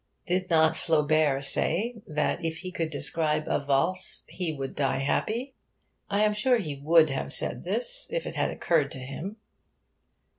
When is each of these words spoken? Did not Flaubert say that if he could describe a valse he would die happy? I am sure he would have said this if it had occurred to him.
Did 0.25 0.49
not 0.49 0.75
Flaubert 0.77 1.43
say 1.45 2.01
that 2.07 2.43
if 2.43 2.61
he 2.61 2.71
could 2.71 2.89
describe 2.89 3.43
a 3.45 3.63
valse 3.63 4.23
he 4.27 4.51
would 4.51 4.73
die 4.73 5.03
happy? 5.03 5.53
I 6.09 6.23
am 6.23 6.33
sure 6.33 6.57
he 6.57 6.81
would 6.83 7.11
have 7.11 7.31
said 7.31 7.63
this 7.65 8.07
if 8.09 8.25
it 8.25 8.33
had 8.33 8.49
occurred 8.49 8.89
to 8.93 8.99
him. 8.99 9.35